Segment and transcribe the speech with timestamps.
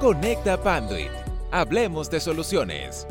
[0.00, 1.10] Conecta Panduit.
[1.50, 3.04] Hablemos de soluciones.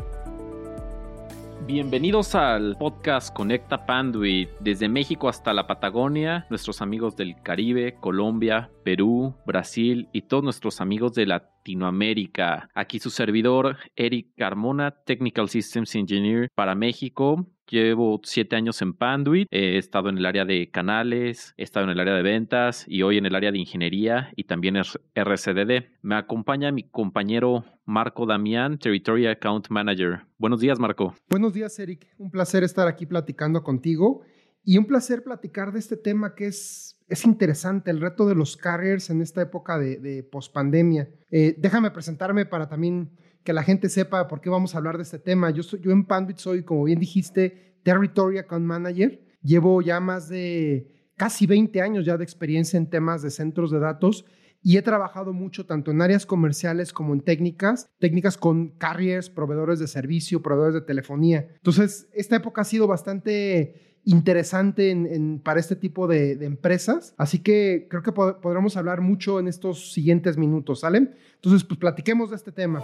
[1.66, 4.48] Bienvenidos al podcast Conecta Panduit.
[4.58, 10.80] Desde México hasta la Patagonia, nuestros amigos del Caribe, Colombia, Perú, Brasil y todos nuestros
[10.80, 12.70] amigos de Latinoamérica.
[12.74, 17.46] Aquí su servidor, Eric Carmona, Technical Systems Engineer para México.
[17.70, 21.90] Llevo siete años en Panduit, he estado en el área de canales, he estado en
[21.90, 25.90] el área de ventas y hoy en el área de ingeniería y también RCDD.
[26.00, 30.20] Me acompaña mi compañero Marco Damián, Territory Account Manager.
[30.38, 31.14] Buenos días, Marco.
[31.28, 32.06] Buenos días, Eric.
[32.16, 34.22] Un placer estar aquí platicando contigo
[34.64, 38.56] y un placer platicar de este tema que es, es interesante, el reto de los
[38.56, 41.08] carriers en esta época de, de pospandemia.
[41.30, 43.10] Eh, déjame presentarme para también
[43.48, 45.48] que la gente sepa por qué vamos a hablar de este tema.
[45.48, 49.22] Yo, soy, yo en Panduit soy, como bien dijiste, Territory Account Manager.
[49.42, 53.78] Llevo ya más de casi 20 años ya de experiencia en temas de centros de
[53.78, 54.26] datos
[54.62, 59.78] y he trabajado mucho tanto en áreas comerciales como en técnicas, técnicas con carriers, proveedores
[59.78, 61.48] de servicio, proveedores de telefonía.
[61.54, 67.14] Entonces, esta época ha sido bastante interesante en, para este tipo de, empresas.
[67.16, 71.12] Así que creo que podremos hablar mucho en estos siguientes minutos, ¿sale?
[71.36, 72.82] Entonces, pues platiquemos de este tema.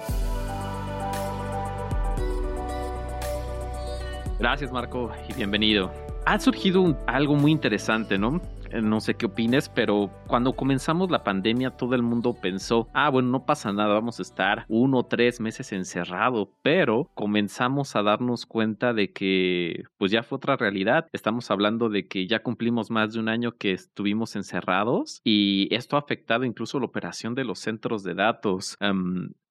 [4.44, 5.90] Gracias, Marco, y bienvenido.
[6.26, 8.42] Ha surgido algo muy interesante, ¿no?
[8.70, 13.08] Eh, no sé qué opines, pero cuando comenzamos la pandemia todo el mundo pensó, ah,
[13.08, 18.02] bueno, no pasa nada, vamos a estar uno o tres meses encerrado, pero comenzamos a
[18.02, 21.08] darnos cuenta de que pues ya fue otra realidad.
[21.14, 25.96] Estamos hablando de que ya cumplimos más de un año que estuvimos encerrados y esto
[25.96, 28.76] ha afectado incluso la operación de los centros de datos.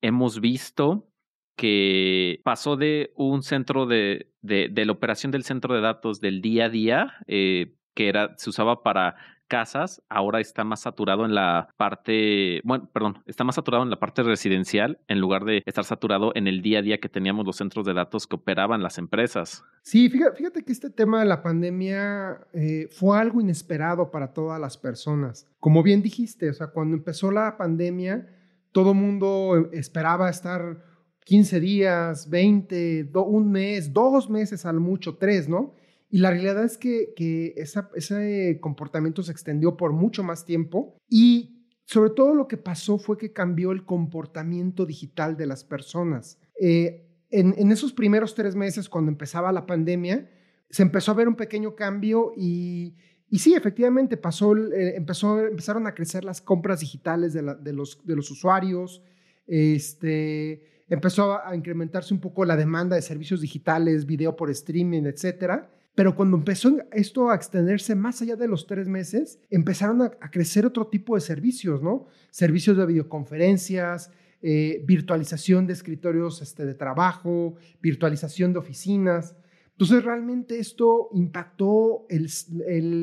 [0.01, 1.07] hemos visto
[1.55, 6.41] que pasó de un centro de, de, de, la operación del centro de datos del
[6.41, 9.15] día a día, eh, que era, se usaba para
[9.47, 13.99] casas, ahora está más saturado en la parte, bueno, perdón, está más saturado en la
[13.99, 17.57] parte residencial en lugar de estar saturado en el día a día que teníamos los
[17.57, 19.63] centros de datos que operaban las empresas.
[19.83, 24.59] Sí, fíjate, fíjate que este tema de la pandemia eh, fue algo inesperado para todas
[24.59, 25.47] las personas.
[25.59, 28.27] Como bien dijiste, o sea, cuando empezó la pandemia,
[28.71, 30.92] todo mundo esperaba estar
[31.25, 35.73] 15 días, 20, un mes, dos meses al mucho, tres, ¿no?
[36.13, 37.13] Y la realidad es que,
[37.55, 41.53] ese comportamiento se extendió por mucho más tiempo y
[41.85, 46.39] sobre todo lo que pasó fue que cambió el comportamiento digital de las personas.
[46.61, 50.29] Eh, en, esos primeros tres meses, cuando empezaba la pandemia,
[50.69, 52.95] se empezó a ver un pequeño cambio y,
[53.31, 57.41] sí, efectivamente, pasó, eh, empezaron a crecer las compras digitales de,
[57.73, 59.01] los, de los usuarios,
[59.47, 65.69] este, empezó a incrementarse un poco la demanda de servicios digitales, video por streaming, etcétera.
[65.95, 70.65] Pero cuando empezó esto a extenderse más allá de los tres meses, empezaron a, crecer
[70.65, 72.07] otro tipo de servicios, ¿no?
[72.31, 74.11] Servicios de videoconferencias,
[74.41, 79.35] eh, virtualización de escritorios este, de trabajo, virtualización de oficinas.
[79.71, 82.29] Entonces, realmente esto impactó el,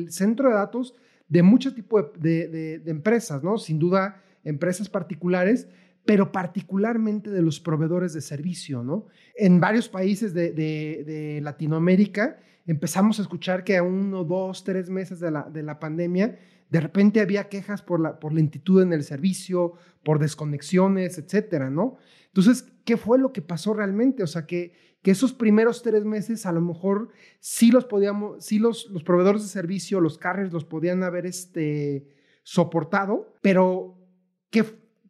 [0.09, 0.95] centro de datos
[1.29, 3.57] de muchos tipos de, empresas, ¿no?
[3.57, 5.67] Sin duda, empresas particulares,
[6.05, 9.07] pero particularmente de los proveedores de servicio, ¿no?
[9.35, 15.31] En varios países de Latinoamérica, empezamos a escuchar que a uno, dos, tres meses de
[15.31, 16.37] la, de la pandemia,
[16.69, 19.73] de repente había quejas por, la, por lentitud en el servicio,
[20.03, 21.97] por desconexiones, etcétera, ¿no?
[22.27, 24.23] Entonces, ¿qué fue lo que pasó realmente?
[24.23, 28.57] O sea, que, que esos primeros tres meses a lo mejor sí los podíamos, sí
[28.57, 32.07] los, los proveedores de servicio, los carriers los podían haber este,
[32.43, 33.97] soportado, pero
[34.49, 34.63] ¿qué,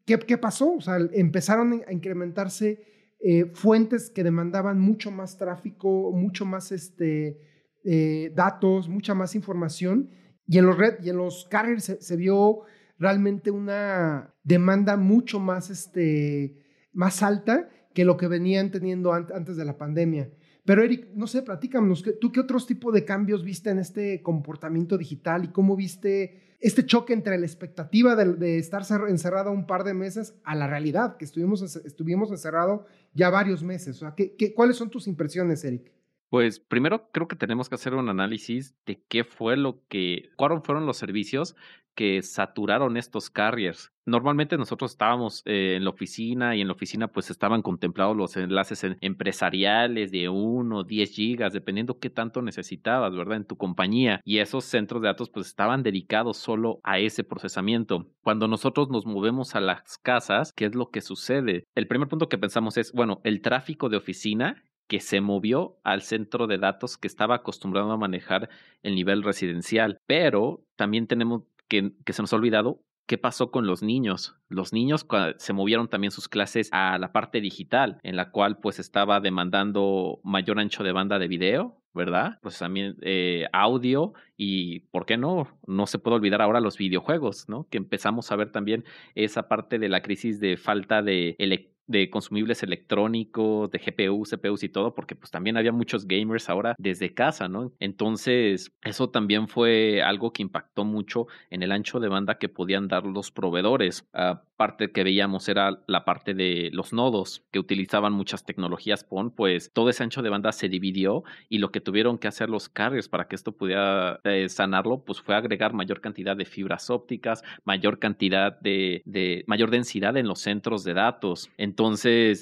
[0.06, 0.74] qué, pasó?
[0.74, 2.84] O sea, empezaron a incrementarse
[3.20, 7.40] eh, fuentes que demandaban mucho más tráfico, mucho más este,
[7.84, 10.10] eh, datos, mucha más información.
[10.48, 12.62] Y en los red y en los carriers se, vio
[12.98, 16.58] realmente una demanda mucho más, este,
[16.94, 20.30] más alta que lo que venían teniendo antes de la pandemia.
[20.72, 24.98] Pero Eric, no sé, platícanos, ¿tú qué otros tipos de cambios viste en este comportamiento
[24.98, 29.94] digital y cómo viste este choque entre la expectativa de, estar encerrado un par de
[29.94, 33.98] meses a la realidad, que estuvimos, estuvimos encerrados ya varios meses.
[33.98, 35.92] O sea, ¿qué, cuáles son tus impresiones, Eric?
[36.32, 40.62] Pues primero creo que tenemos que hacer un análisis de qué fue lo que, cuáles
[40.64, 41.58] fueron los servicios
[41.94, 43.92] que saturaron estos carriers.
[44.06, 48.38] Normalmente nosotros estábamos eh, en la oficina y en la oficina pues estaban contemplados los
[48.38, 53.36] enlaces empresariales de 1 10 gigas, dependiendo qué tanto necesitabas, ¿verdad?
[53.36, 54.22] En tu compañía.
[54.24, 58.08] Y esos centros de datos pues estaban dedicados solo a ese procesamiento.
[58.22, 61.66] Cuando nosotros nos movemos a las casas, ¿qué es lo que sucede?
[61.76, 66.02] El primer punto que pensamos es, bueno, el tráfico de oficina que se movió al
[66.02, 68.50] centro de datos que estaba acostumbrado a manejar
[68.84, 70.02] el nivel residencial.
[70.06, 74.38] Pero también tenemos que, se nos ha olvidado ¿Qué pasó con los niños?
[74.48, 75.06] Los niños
[75.38, 80.22] se movieron también sus clases a la parte digital, en la cual pues estaba demandando
[80.24, 82.40] mayor ancho de banda de video, ¿verdad?
[82.42, 85.48] Pues también eh, audio y, ¿por qué no?
[85.68, 87.68] No se puede olvidar ahora los videojuegos, ¿no?
[87.70, 88.86] Que empezamos a ver también
[89.16, 94.64] esa parte de la crisis de falta de electricidad de consumibles electrónicos, de GPU, CPUs
[94.64, 97.72] y todo, porque pues también había muchos gamers ahora desde casa, ¿no?
[97.80, 102.88] Entonces, eso también fue algo que impactó mucho en el ancho de banda que podían
[102.88, 104.08] dar los proveedores.
[104.14, 109.72] Aparte que veíamos era la parte de los nodos que utilizaban muchas tecnologías PON, pues
[109.74, 113.10] todo ese ancho de banda se dividió y lo que tuvieron que hacer los carriers
[113.10, 118.00] para que esto pudiera eh, sanarlo, pues fue agregar mayor cantidad de fibras ópticas, mayor
[118.00, 121.50] cantidad de, de mayor densidad en los centros de datos.
[121.58, 121.81] Entonces,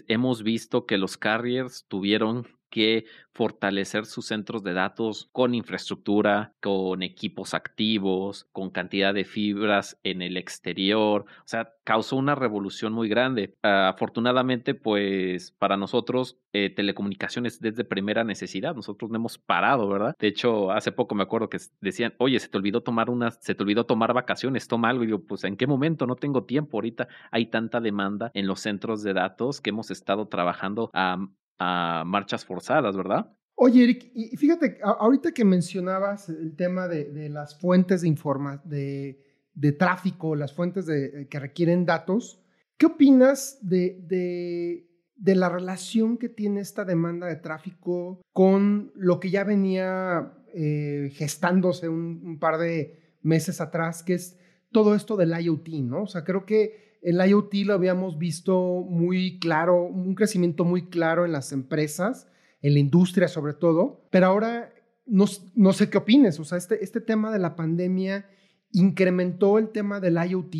[0.08, 7.04] hemos visto que los carriers tuvieron que fortalecer sus centros de datos con infraestructura, con
[7.04, 11.26] equipos activos, con cantidad de fibras en el exterior.
[11.40, 13.56] O sea, causó una revolución muy grande.
[13.62, 18.76] afortunadamente, pues para nosotros, eh, telecomunicaciones desde primera necesidad.
[18.76, 20.16] Nosotros no hemos parado, ¿verdad?
[20.20, 23.56] De hecho, hace poco me acuerdo que decían, oye, se te olvidó tomar unas, se
[23.56, 25.04] te olvidó tomar vacaciones, toma algo.
[25.04, 26.08] Y yo, pues, ¿en qué momento?
[26.08, 26.78] No tengo tiempo.
[26.78, 31.28] Ahorita hay tanta demanda en los centros de datos que hemos estado trabajando a
[31.60, 33.36] a marchas forzadas, ¿verdad?
[33.62, 39.22] Oye, Eric, y fíjate, ahorita que mencionabas el tema de, las fuentes de, informa de,
[39.54, 42.42] de, tráfico, las fuentes de, que requieren datos,
[42.78, 44.86] ¿qué opinas de,
[45.18, 51.12] de, la relación que tiene esta demanda de tráfico con lo que ya venía eh,
[51.14, 54.40] gestándose un, un, par de meses atrás, que es
[54.72, 56.04] todo esto del IoT, ¿no?
[56.04, 61.26] O sea, creo que el IoT lo habíamos visto muy claro, un crecimiento muy claro
[61.26, 62.28] en las empresas,
[62.62, 64.74] en la industria sobre todo, pero ahora
[65.06, 65.26] no,
[65.56, 68.30] no sé qué opines, o sea, este, este tema de la pandemia
[68.72, 70.56] incrementó el tema del IoT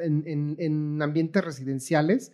[0.00, 2.32] en, ambientes residenciales.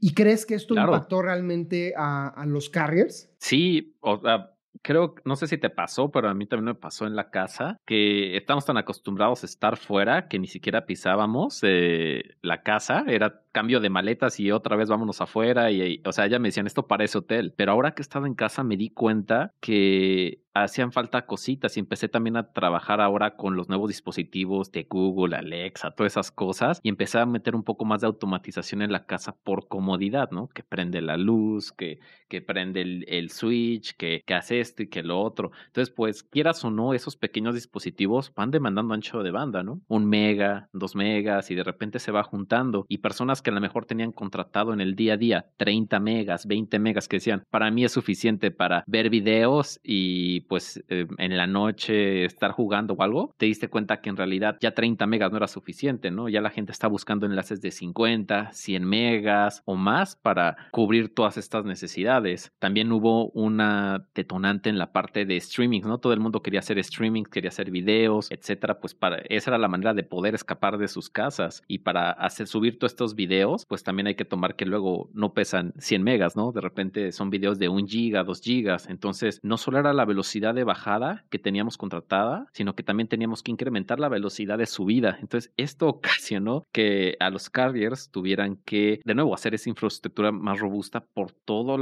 [0.00, 3.32] ¿Y crees que esto impactó realmente a, a, los carriers?
[3.38, 7.06] Sí, o sea, creo, no sé si te pasó, pero a mí también me pasó
[7.06, 12.36] en la casa, que estamos tan acostumbrados a estar fuera que ni siquiera pisábamos eh,
[12.42, 16.38] la casa, era cambio de maletas y otra vez vámonos afuera y, o sea, ya
[16.38, 19.54] me decían, esto parece hotel, pero ahora que he estado en casa me di cuenta
[19.60, 24.84] que hacían falta cositas y empecé también a trabajar ahora con los nuevos dispositivos de
[24.88, 28.92] Google, Alexa, todas esas cosas y empecé a meter un poco más de automatización en
[28.92, 30.48] la casa por comodidad, ¿no?
[30.48, 31.98] Que prende la luz, que,
[32.28, 35.50] que prende el, el switch, que, que, hace esto y que lo otro.
[35.66, 39.80] Entonces, pues, quieras o no, esos pequeños dispositivos van demandando ancho de banda, ¿no?
[39.88, 43.60] Un mega, dos megas y de repente se va juntando y personas que a lo
[43.60, 47.70] mejor tenían contratado en el día a día 30 megas, 20 megas que decían, para
[47.70, 53.02] mí es suficiente para ver videos y pues eh, en la noche estar jugando o
[53.02, 56.28] algo, te diste cuenta que en realidad ya 30 megas no era suficiente, ¿no?
[56.28, 61.36] Ya la gente está buscando enlaces de 50, 100 megas o más para cubrir todas
[61.36, 62.52] estas necesidades.
[62.58, 65.98] También hubo una detonante en la parte de streaming, ¿no?
[65.98, 69.68] Todo el mundo quería hacer streaming, quería hacer videos, etcétera, pues para esa era la
[69.68, 73.33] manera de poder escapar de sus casas y para hacer subir todos estos videos,
[73.68, 76.52] pues también hay que tomar que luego no pesan 100 megas, ¿no?
[76.52, 80.54] De repente son videos de 1 giga, 2 gigas, entonces no solo era la velocidad
[80.54, 85.18] de bajada que teníamos contratada, sino que también teníamos que incrementar la velocidad de subida.
[85.20, 90.60] Entonces, esto ocasionó que a los carriers tuvieran que, de nuevo, hacer esa infraestructura más
[90.60, 91.80] robusta por todos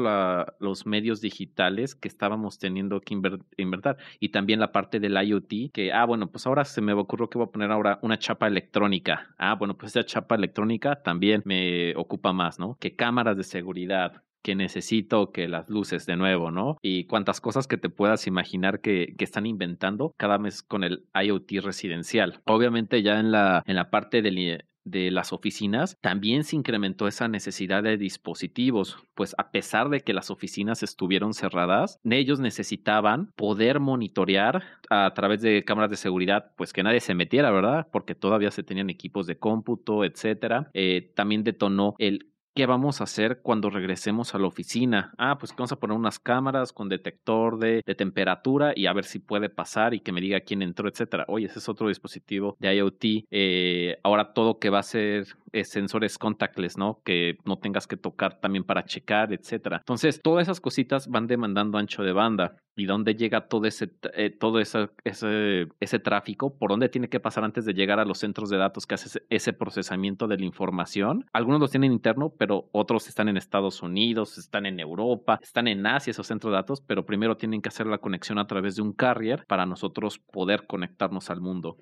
[0.58, 3.96] los medios digitales que estábamos teniendo que invertir.
[4.20, 7.38] Y también la parte del IoT, que, ah, bueno, pues ahora se me ocurrió que
[7.38, 9.34] voy a poner ahora una chapa electrónica.
[9.38, 12.76] Ah, bueno, pues esa chapa electrónica también me ocupa más, ¿no?
[12.80, 16.76] Que cámaras de seguridad, que necesito que las luces de nuevo, ¿no?
[16.82, 21.06] Y cuántas cosas que te puedas imaginar que, que, están inventando cada mes con el
[21.14, 22.40] IoT residencial.
[22.44, 27.28] Obviamente ya en la, en la parte del, de las oficinas, también se incrementó esa
[27.28, 33.80] necesidad de dispositivos, pues a pesar de que las oficinas estuvieron cerradas, ellos necesitaban poder
[33.80, 37.88] monitorear a través de cámaras de seguridad, pues que nadie se metiera, ¿verdad?
[37.92, 40.70] Porque todavía se tenían equipos de cómputo, etcétera.
[40.74, 45.14] Eh, también detonó el ¿Qué vamos a hacer cuando regresemos a la oficina?
[45.16, 49.20] Ah, pues vamos a poner unas cámaras con detector de, temperatura y a ver si
[49.20, 51.24] puede pasar y que me diga quién entró, etcétera.
[51.28, 53.04] Oye, ese es otro dispositivo de IoT.
[53.30, 57.00] Eh, ahora todo que va a ser eh, sensores contactless, ¿no?
[57.04, 59.78] Que no tengas que tocar también para checar, etcétera.
[59.78, 62.56] Entonces, todas esas cositas van demandando ancho de banda.
[62.74, 66.56] ¿Y dónde llega todo ese, eh, todo ese, ese, tráfico?
[66.56, 69.20] ¿Por dónde tiene que pasar antes de llegar a los centros de datos que hace
[69.28, 71.26] ese procesamiento de la información?
[71.34, 75.86] Algunos los tienen interno, pero otros están en Estados Unidos, están en Europa, están en
[75.86, 78.82] Asia esos centros de datos, pero primero tienen que hacer la conexión a través de
[78.82, 81.78] un carrier para nosotros poder conectarnos al mundo.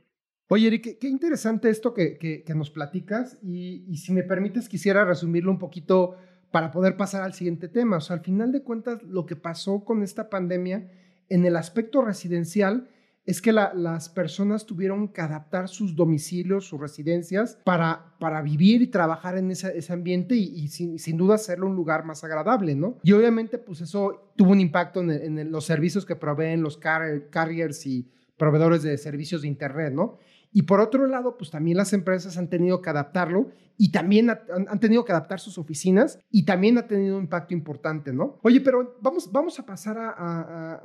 [0.49, 5.59] Oye, Eric, qué, interesante esto que, nos platicas y, si me permites quisiera resumirlo un
[5.59, 6.17] poquito
[6.51, 7.97] para poder pasar al siguiente tema.
[7.97, 10.91] O sea, al final de cuentas, lo que pasó con esta pandemia
[11.31, 12.91] en el aspecto residencial
[13.27, 18.87] es que las personas tuvieron que adaptar sus domicilios, sus residencias, para, para vivir y
[18.87, 22.99] trabajar en ese, ambiente y, sin, duda hacerlo un lugar más agradable, ¿no?
[23.03, 28.09] Y obviamente, pues eso tuvo un impacto en, los servicios que proveen los carriers y
[28.37, 30.19] proveedores de servicios de Internet, ¿no?
[30.53, 34.81] Y por otro lado, pues también las empresas han tenido que adaptarlo y también han,
[34.81, 38.39] tenido que adaptar sus oficinas y también ha tenido un impacto importante, ¿no?
[38.43, 40.83] Oye, pero vamos, vamos a pasar a,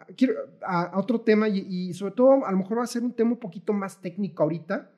[0.62, 3.40] a, otro tema y, sobre todo a lo mejor va a ser un tema un
[3.40, 4.92] poquito más técnico ahorita.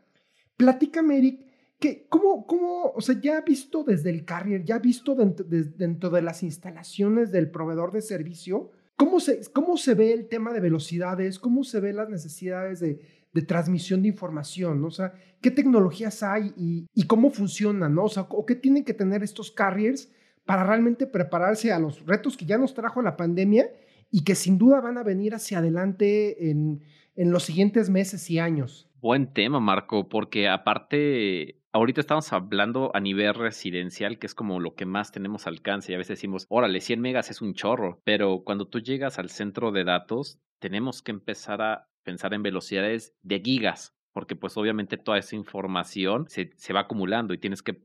[0.58, 1.48] Platícame, Eric,
[1.80, 6.10] que, ¿cómo, ¿cómo, o sea, ya visto desde el carrier, ya visto dentro de, dentro
[6.10, 10.60] de las instalaciones del proveedor de servicio, ¿cómo se, ¿cómo se ve el tema de
[10.60, 11.40] velocidades?
[11.40, 13.00] ¿Cómo se ve las necesidades de
[13.38, 14.88] de transmisión de información, ¿no?
[14.88, 18.06] O sea, ¿qué tecnologías hay y, cómo funcionan, ¿no?
[18.06, 20.12] O sea, ¿o qué tienen que tener estos carriers
[20.44, 23.70] para realmente prepararse a los retos que ya nos trajo la pandemia
[24.10, 26.82] y que sin duda van a venir hacia adelante en,
[27.16, 28.90] en los siguientes meses y años?
[29.02, 34.74] Buen tema, Marco, porque aparte ahorita estamos hablando a nivel residencial, que es como lo
[34.74, 35.92] que más tenemos alcance.
[35.92, 38.02] Y a veces decimos, órale, 100 megas es un chorro.
[38.04, 43.14] Pero cuando tú llegas al centro de datos, tenemos que empezar a pensar en velocidades
[43.22, 47.82] de gigas, porque pues obviamente toda esa información se, se va acumulando y tienes que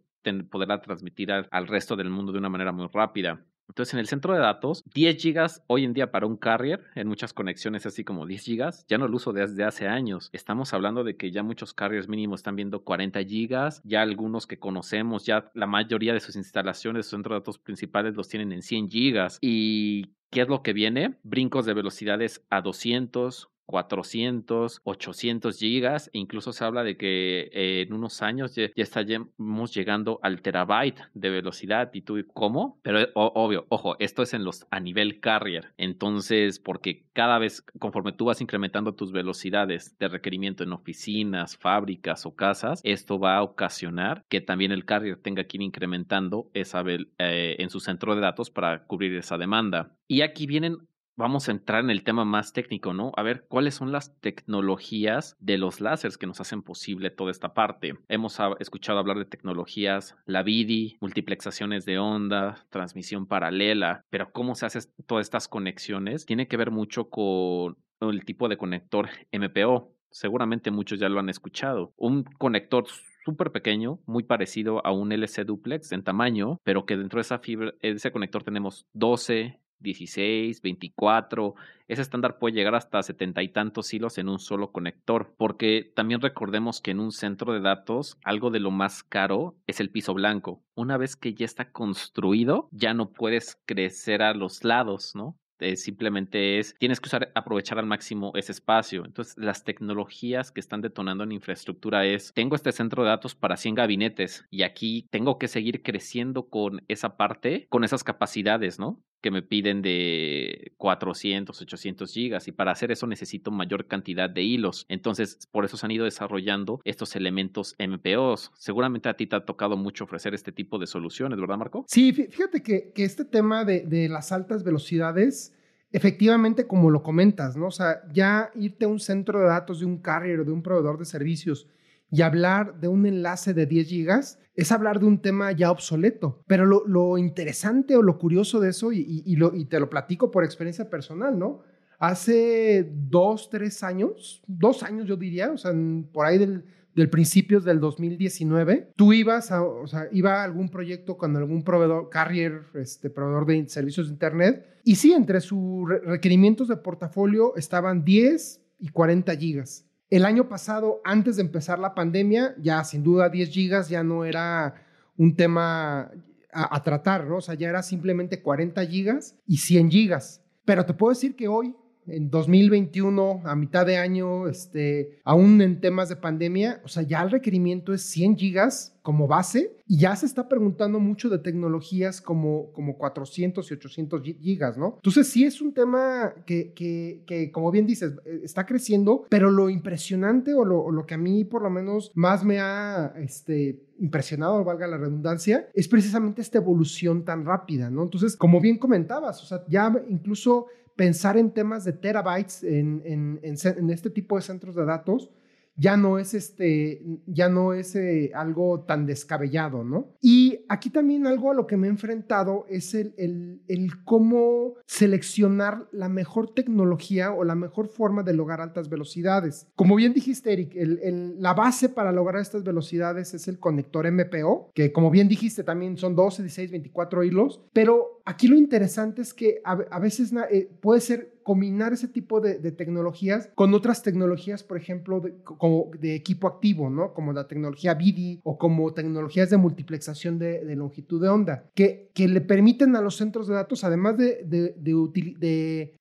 [0.48, 3.44] poderla transmitir al, al resto del mundo de una manera muy rápida.
[3.68, 7.08] Entonces, en el centro de datos, 10 gigas hoy en día para un carrier, en
[7.08, 10.30] muchas conexiones así como 10 gigas, ya no lo uso desde hace años.
[10.32, 14.58] Estamos hablando de que ya muchos carriers mínimos están viendo 40 gigas, ya algunos que
[14.58, 18.62] conocemos, ya la mayoría de sus instalaciones, sus centros de datos principales los tienen en
[18.62, 19.38] 100 gigas.
[19.40, 21.18] ¿Y qué es lo que viene?
[21.22, 27.92] Brincos de velocidades a 200, 400, 800 gigas, e incluso se habla de que en
[27.92, 32.78] unos años ya, estaremos llegando al terabyte de velocidad y tú, ¿cómo?
[32.82, 37.62] Pero eh, obvio, ojo, esto es en los a nivel carrier, entonces porque cada vez
[37.78, 43.36] conforme tú vas incrementando tus velocidades de requerimiento en oficinas, fábricas o casas, esto va
[43.36, 48.14] a ocasionar que también el carrier tenga que ir incrementando esa eh, en su centro
[48.14, 49.92] de datos para cubrir esa demanda.
[50.08, 50.78] Y aquí vienen
[51.16, 53.12] vamos a entrar en el tema más técnico, ¿no?
[53.16, 57.54] A ver, ¿cuáles son las tecnologías de los láseres que nos hacen posible toda esta
[57.54, 57.94] parte?
[58.08, 64.66] Hemos escuchado hablar de tecnologías, la BIDI, multiplexaciones de onda, transmisión paralela, pero ¿cómo se
[64.66, 66.26] hacen todas estas conexiones?
[66.26, 69.92] Tiene que ver mucho con el tipo de conector MPO.
[70.10, 71.94] Seguramente muchos ya lo han escuchado.
[71.96, 72.84] Un conector
[73.24, 77.38] súper pequeño, muy parecido a un LC duplex en tamaño, pero que dentro de esa
[77.38, 81.54] fibra, ese conector tenemos 12, 16, 24.
[81.88, 86.20] Ese estándar puede llegar hasta setenta y tantos hilos en un solo conector, porque también
[86.20, 90.14] recordemos que en un centro de datos algo de lo más caro es el piso
[90.14, 90.62] blanco.
[90.74, 95.36] Una vez que ya está construido, ya no puedes crecer a los lados, ¿no?
[95.62, 99.04] Eh, simplemente es, tienes que usar, aprovechar al máximo ese espacio.
[99.04, 103.56] Entonces, las tecnologías que están detonando en infraestructura es, tengo este centro de datos para
[103.56, 109.00] 100 gabinetes y aquí tengo que seguir creciendo con esa parte, con esas capacidades, ¿no?
[109.22, 114.42] Que me piden de 400, 800 gigas y para hacer eso necesito mayor cantidad de
[114.42, 114.84] hilos.
[114.88, 118.50] Entonces, por eso se han ido desarrollando estos elementos MPOs.
[118.58, 121.84] Seguramente a ti te ha tocado mucho ofrecer este tipo de soluciones, ¿verdad, Marco?
[121.88, 125.54] Sí, fíjate que, este tema de, de, las altas velocidades,
[125.92, 127.66] efectivamente, como lo comentas, ¿no?
[127.66, 130.62] O sea, ya irte a un centro de datos de un carrier o de un
[130.62, 131.68] proveedor de servicios
[132.12, 136.44] y hablar de un enlace de 10 gigas es hablar de un tema ya obsoleto.
[136.46, 140.90] Pero lo, interesante o lo curioso de eso, y, y, te lo platico por experiencia
[140.90, 141.62] personal, ¿no?
[141.98, 145.72] Hace dos, tres años, dos años yo diría, o sea,
[146.12, 146.64] por ahí del,
[146.94, 152.10] del principios del 2019, tú ibas a, o sea, iba algún proyecto con algún proveedor,
[152.10, 158.04] carrier, este, proveedor de servicios de Internet, y sí, entre sus requerimientos de portafolio estaban
[158.04, 159.86] 10 y 40 gigas.
[160.12, 164.26] El año pasado, antes de empezar la pandemia, ya sin duda 10 gigas ya no
[164.26, 164.74] era
[165.16, 166.10] un tema
[166.52, 167.38] a, tratar, ¿no?
[167.38, 170.42] O sea, ya era simplemente 40 gigas y 100 gigas.
[170.66, 171.74] Pero te puedo decir que hoy,
[172.06, 177.22] en 2021, a mitad de año, este, aún en temas de pandemia, o sea, ya
[177.22, 182.20] el requerimiento es 100 gigas como base y ya se está preguntando mucho de tecnologías
[182.20, 184.94] como, como 400 y 800 gigas, ¿no?
[184.96, 189.50] Entonces sí es un tema que, que, que como bien dices, eh, está creciendo, pero
[189.50, 193.80] lo impresionante o lo, lo, que a mí por lo menos más me ha este,
[193.98, 198.02] impresionado, valga la redundancia, es precisamente esta evolución tan rápida, ¿no?
[198.04, 200.66] Entonces, como bien comentabas, o sea, ya incluso
[201.02, 205.32] pensar en temas de terabytes en, en, en, este tipo de centros de datos,
[205.76, 210.14] ya no es este, ya no es eh, algo tan descabellado, ¿no?
[210.20, 214.74] Y aquí también algo a lo que me he enfrentado es el, el, el cómo
[214.86, 219.66] seleccionar la mejor tecnología o la mejor forma de lograr altas velocidades.
[219.74, 224.70] Como bien dijiste, Eric, el, la base para lograr estas velocidades es el conector MPO,
[224.74, 229.34] que como bien dijiste también son 12, 16, 24 hilos, pero aquí lo interesante es
[229.34, 234.76] que a, veces eh, puede ser combinar ese tipo de, tecnologías con otras tecnologías, por
[234.76, 237.12] ejemplo, de, como de equipo activo, ¿no?
[237.12, 242.40] Como la tecnología BIDI o como tecnologías de multiplexación de, longitud de onda, que, le
[242.40, 245.94] permiten a los centros de datos, además de, de, de,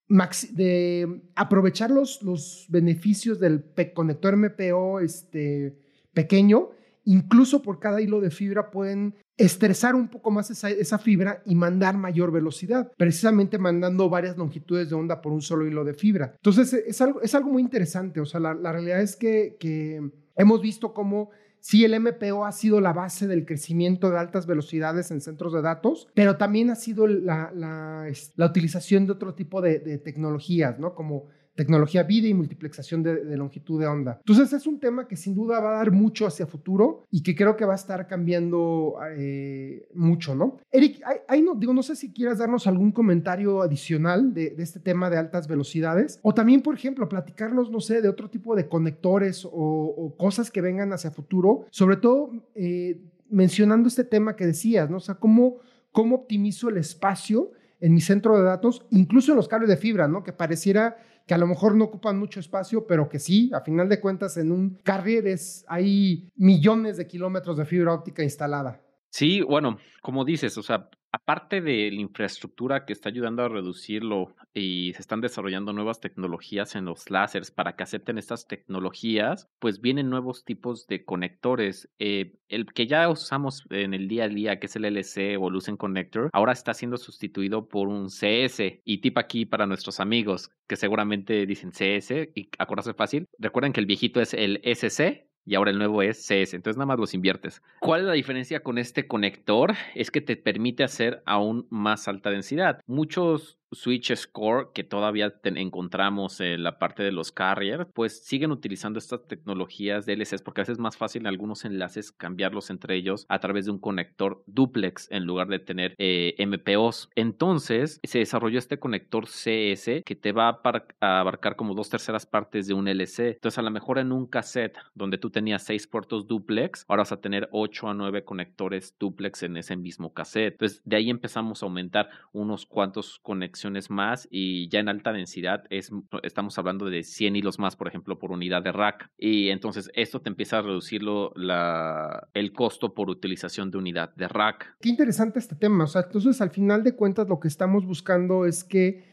[0.54, 5.78] de aprovechar los, los beneficios del conector MPO este,
[6.14, 6.70] pequeño,
[7.06, 11.98] incluso por cada hilo de fibra pueden estresar un poco más esa, fibra y mandar
[11.98, 16.34] mayor velocidad, precisamente mandando varias longitudes de onda por un solo hilo de fibra.
[16.36, 18.20] Entonces, es algo, es algo muy interesante.
[18.22, 20.02] O sea, la, realidad es que, que
[20.36, 21.30] hemos visto cómo
[21.64, 25.62] Sí, el MPO ha sido la base del crecimiento de altas velocidades en centros de
[25.62, 30.96] datos, pero también ha sido la, la, utilización de otro tipo de, de, tecnologías, ¿no?
[30.96, 34.18] Como tecnología vida y multiplexación de, longitud de onda.
[34.20, 37.36] Entonces es un tema que sin duda va a dar mucho hacia futuro y que
[37.36, 40.58] creo que va a estar cambiando eh, mucho, ¿no?
[40.72, 45.10] Eric, ahí no, digo, no sé si quieras darnos algún comentario adicional de, este tema
[45.10, 49.48] de altas velocidades o también, por ejemplo, platicarnos, no sé, de otro tipo de conectores
[49.50, 54.98] o, cosas que vengan hacia futuro, sobre todo eh, mencionando este tema que decías, ¿no?
[54.98, 55.58] O sea, cómo,
[55.92, 60.08] cómo optimizo el espacio en mi centro de datos, incluso en los cables de fibra,
[60.08, 60.24] ¿no?
[60.24, 60.98] Que pareciera
[61.32, 64.36] que a lo mejor no ocupan mucho espacio, pero que sí, a final de cuentas,
[64.36, 65.34] en un carrier
[65.70, 68.82] hay millones de kilómetros de fibra óptica instalada.
[69.12, 70.90] Sí, bueno, como dices, o sea,
[71.24, 76.76] aparte de la infraestructura que está ayudando a reducirlo y se están desarrollando nuevas tecnologías
[76.76, 81.90] en los láseres para que acepten estas tecnologías, pues vienen nuevos tipos de conectores.
[82.00, 85.50] Eh, el que ya usamos en el día a día, que es el LC o
[85.50, 88.82] Lucent Connector, ahora está siendo sustituido por un CS.
[88.84, 93.80] Y tip aquí para nuestros amigos que seguramente dicen CS y acordarse fácil, recuerden que
[93.80, 97.14] el viejito es el SC y ahora el nuevo es CS, entonces nada más los
[97.14, 97.62] inviertes.
[97.80, 99.74] ¿Cuál es la diferencia con este conector?
[99.96, 102.80] Es que te permite hacer aún más alta densidad.
[102.86, 109.00] Muchos Switch Score que todavía encontramos en la parte de los carriers, pues siguen utilizando
[109.00, 112.96] estas tecnologías de LCs porque a veces es más fácil en algunos enlaces cambiarlos entre
[112.96, 117.10] ellos a través de un conector duplex en lugar de tener eh, MPOs.
[117.16, 120.60] Entonces se desarrolló este conector CS que te va
[121.00, 123.30] a, abarcar como dos terceras partes de un LC.
[123.30, 127.12] Entonces a lo mejor en un cassette donde tú tenías seis puertos duplex, ahora vas
[127.14, 130.54] a tener ocho a nueve conectores duplex en ese mismo cassette.
[130.54, 135.64] Entonces de ahí empezamos a aumentar unos cuantos conexiones más y ya en alta densidad
[135.70, 135.92] es,
[136.24, 139.10] estamos hablando de 100 hilos más, por ejemplo, por unidad de rack.
[139.18, 144.28] Y entonces esto te empieza a reducir la, el costo por utilización de unidad de
[144.28, 144.76] rack.
[144.82, 145.84] Qué interesante este tema.
[145.84, 149.04] O sea, entonces al final de cuentas lo que estamos buscando es que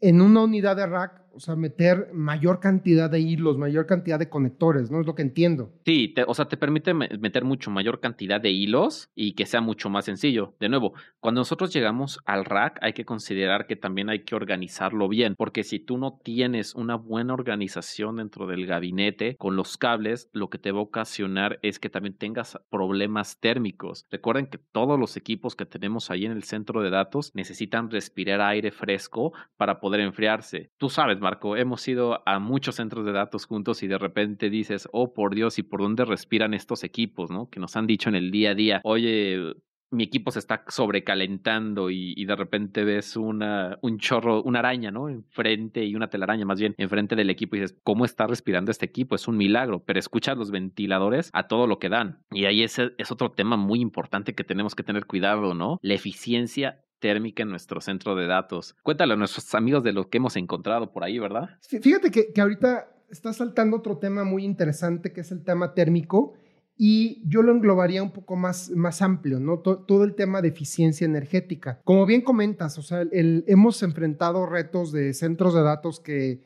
[0.00, 4.28] en una unidad de rack o sea, meter mayor cantidad de hilos, mayor cantidad de
[4.28, 5.00] conectores, ¿no?
[5.00, 5.72] Es lo que entiendo.
[5.84, 9.90] Sí, o sea, te permite meter mucho mayor cantidad de hilos y que sea mucho
[9.90, 10.54] más sencillo.
[10.60, 15.08] De nuevo, cuando nosotros llegamos al rack hay que considerar que también hay que organizarlo
[15.08, 20.28] bien, porque si tú no tienes una buena organización dentro del gabinete con los cables,
[20.32, 24.06] lo que te va a ocasionar es que también tengas problemas térmicos.
[24.10, 28.40] Recuerden que todos los equipos que tenemos ahí en el centro de datos necesitan respirar
[28.40, 30.70] aire fresco para poder enfriarse.
[30.76, 34.88] Tú sabes, Marco, hemos ido a muchos centros de datos juntos y de repente dices,
[34.92, 37.48] oh por Dios, ¿y por dónde respiran estos equipos, no?
[37.48, 39.54] Que nos han dicho en el día a día, oye,
[39.90, 45.08] mi equipo se está sobrecalentando y, de repente ves una, un chorro, una araña, ¿no?
[45.08, 48.84] Enfrente y una telaraña más bien enfrente del equipo y dices, ¿cómo está respirando este
[48.84, 49.14] equipo?
[49.14, 52.18] Es un milagro, pero escuchas los ventiladores a todo lo que dan.
[52.32, 55.78] Y ahí ese es otro tema muy importante que tenemos que tener cuidado, ¿no?
[55.80, 58.74] La eficiencia térmica en nuestro centro de datos.
[58.82, 61.50] Cuéntale a nuestros amigos de lo que hemos encontrado por ahí, ¿verdad?
[61.60, 66.32] Fíjate que, que ahorita está saltando otro tema muy interesante que es el tema térmico
[66.78, 69.58] y yo lo englobaría un poco más, más amplio, ¿no?
[69.58, 71.82] Todo, el tema de eficiencia energética.
[71.84, 76.40] Como bien comentas, o sea, el, hemos enfrentado retos de centros de datos que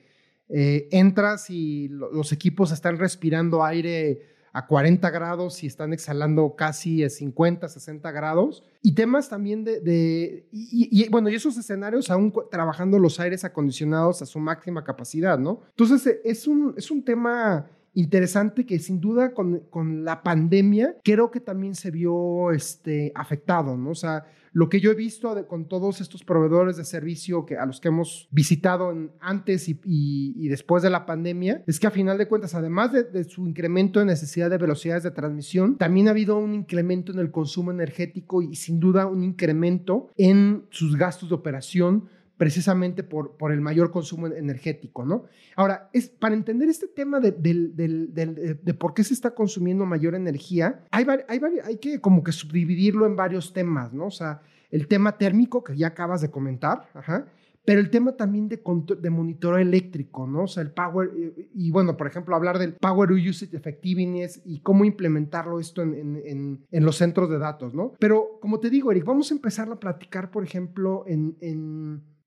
[0.49, 7.04] eh, entras y los equipos están respirando aire a 40 grados y están exhalando casi
[7.04, 8.64] a 50, 60 grados.
[8.82, 14.26] Y temas también de, y, bueno, y esos escenarios aún trabajando los aires acondicionados a
[14.26, 15.62] su máxima capacidad, ¿no?
[15.70, 21.31] Entonces, es un, es un tema interesante que sin duda con, con, la pandemia creo
[21.31, 23.90] que también se vio este, afectado, ¿no?
[23.90, 27.66] O sea, lo que yo he visto con todos estos proveedores de servicio que, a
[27.66, 32.18] los que hemos visitado antes y, y, después de la pandemia es que a final
[32.18, 36.12] de cuentas, además de, de su incremento en necesidad de velocidades de transmisión, también ha
[36.12, 41.29] habido un incremento en el consumo energético y sin duda un incremento en sus gastos
[41.29, 45.24] de operación precisamente por, por el mayor consumo energético, ¿no?
[45.57, 50.85] Ahora, es, para entender este tema de, de, por qué se está consumiendo mayor energía,
[50.90, 54.07] hay, hay, hay que como que subdividirlo en varios temas, ¿no?
[54.07, 57.27] O sea, el tema térmico que ya acabas de comentar, ajá,
[57.64, 58.62] pero el tema también de,
[59.01, 60.44] de monitoreo eléctrico, ¿no?
[60.44, 61.11] O sea, el power,
[61.53, 66.64] y, bueno, por ejemplo, hablar del Power Usage Effectiveness y cómo implementarlo esto en, en,
[66.70, 67.92] en, los centros de datos, ¿no?
[67.98, 71.37] Pero como te digo, Eric, vamos a empezar a platicar, por ejemplo, en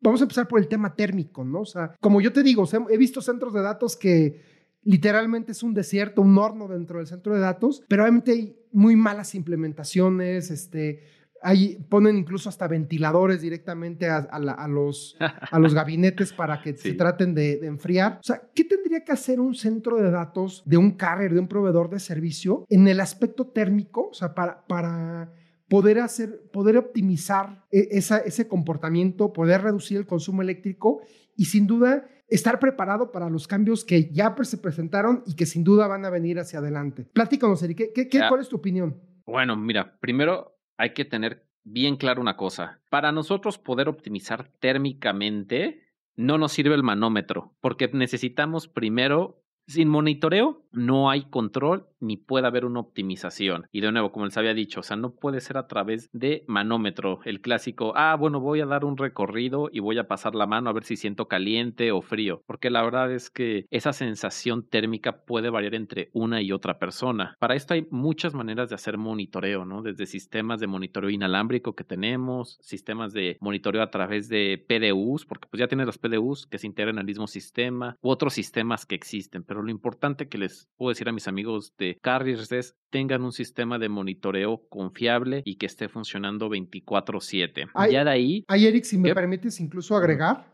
[0.02, 1.62] vamos a empezar por el tema térmico, ¿no?
[1.62, 4.42] O sea, como yo te digo, he visto centros de datos que
[4.84, 8.96] literalmente es un desierto, un horno dentro del centro de datos, pero obviamente hay muy
[8.96, 11.04] malas implementaciones, este,
[11.44, 14.28] hay, ponen incluso hasta ventiladores directamente a,
[14.68, 18.20] los, a los gabinetes para que se traten de, de, enfriar.
[18.22, 21.48] O sea, ¿qué tendría que hacer un centro de datos de un carrier, de un
[21.48, 24.10] proveedor de servicio en el aspecto térmico?
[24.10, 25.32] O sea, para, para
[25.72, 31.02] poder hacer, poder optimizar e, esa, ese comportamiento, poder reducir el consumo eléctrico
[31.38, 35.64] y sin duda estar preparado para los cambios que ya se presentaron y que sin
[35.64, 37.08] duda van a venir hacia adelante.
[37.14, 39.00] Platícanos, Eric, ¿qué, qué, ¿cuál es tu opinión?
[39.26, 42.82] Bueno, mira, primero hay que tener bien claro una cosa.
[42.90, 45.84] Para nosotros poder optimizar térmicamente,
[46.18, 52.48] no nos sirve el manómetro, porque necesitamos primero sin monitoreo no hay control ni puede
[52.48, 53.68] haber una optimización.
[53.72, 56.44] Y de nuevo, como les había dicho, o sea, no puede ser a través de
[56.48, 60.48] manómetro, el clásico, ah, bueno, voy a dar un recorrido y voy a pasar la
[60.48, 64.68] mano a ver si siento caliente o frío, porque la verdad es que esa sensación
[64.68, 67.36] térmica puede variar entre una y otra persona.
[67.40, 69.82] Para esto hay muchas maneras de hacer monitoreo, ¿no?
[69.82, 75.48] Desde sistemas de monitoreo inalámbrico que tenemos, sistemas de monitoreo a través de PDUs, porque
[75.50, 78.96] pues ya tienes los PDUs que se integran al mismo sistema, u otros sistemas que
[78.96, 82.50] existen, pero lo importante que les puedo decir a mis amigos de carriers
[82.90, 87.70] tengan un sistema de monitoreo confiable y que esté funcionando 24/7.
[87.90, 88.46] Ya de ahí...
[88.48, 90.52] Hay, Eric, si me permites incluso agregar,